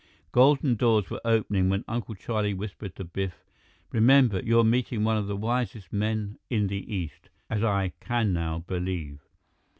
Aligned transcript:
Golden 0.31 0.73
doors 0.73 1.11
were 1.11 1.21
opening 1.23 1.69
when 1.69 1.85
Uncle 1.87 2.15
Charlie 2.15 2.55
whispered 2.55 2.95
to 2.95 3.03
Biff, 3.03 3.45
"Remember, 3.91 4.41
you're 4.43 4.63
meeting 4.63 5.03
one 5.03 5.15
of 5.15 5.27
the 5.27 5.35
wisest 5.37 5.93
men 5.93 6.39
in 6.49 6.65
the 6.65 6.91
East, 6.91 7.29
as 7.51 7.63
I 7.63 7.93
can 7.99 8.33
now 8.33 8.63
believe. 8.65 9.19